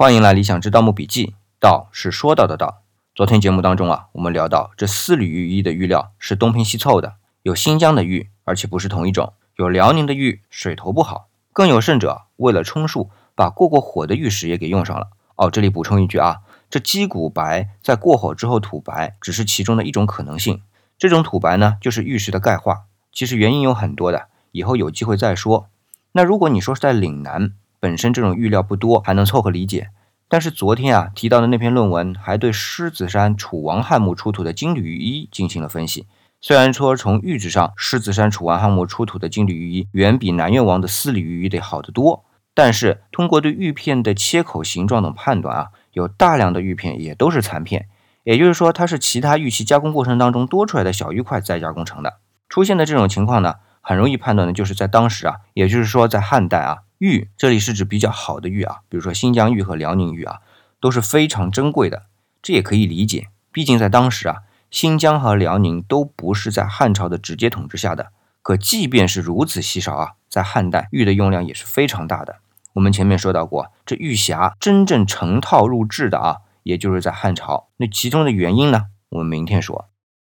[0.00, 2.84] 欢迎来理想之盗墓笔记，道是说到的道。
[3.14, 15.08] 昨天节目当中啊，我们聊到这四缕玉衣的玉料是东拼西凑的，有新疆的玉，而且不是同一种；有辽宁的玉，水头不好；更有甚者，为了充数，把过过火的玉石也给用上了。
[15.36, 16.38] 哦，这里补充一句啊，
[16.70, 20.62] 这鸡骨白在过火之后土白，只是其中的一种可能性。
[20.96, 25.68] 这种土白呢，就是玉石的钙化，其实原因有很多的，以后有机会再说。
[26.12, 29.88] 那如果你说是在岭南，本身这种玉料不多，还能凑合理解。
[30.28, 36.06] 但是昨天啊提到的那篇论文，还对狮子山楚王汉墓出土的金缕玉衣进行了分析。
[36.40, 42.24] 虽然说从玉质上，狮子山楚王汉墓出土的金缕玉衣远比南越王的丝缕玉衣得好得多，
[42.54, 47.88] 但是通过对玉片的切口形状等判断啊，有大量的玉片也都是残片，
[48.22, 52.18] 也就是说它是其他玉器加工过程当中多出来的小玉块再加工成的。
[52.48, 56.78] 出现的这种情况呢，很容易判断的就是在当时啊，也就是说在汉代啊。
[57.00, 60.40] 玉这里是指比较好的玉啊，比如说新疆玉和辽宁玉啊，
[60.80, 62.02] 都是非常珍贵的。
[62.42, 68.12] 这也可以理解，毕竟在当时啊，新疆和辽宁都不是在汉朝的直接统治下的。
[68.42, 72.40] 可即便是如此稀少啊，在汉代玉的用量也是非常大的。
[72.74, 77.70] 我们前面说到过，这玉匣真正成套入制的啊，也就是在汉朝。
[77.78, 79.88] 那其中的原因呢，我们明天说。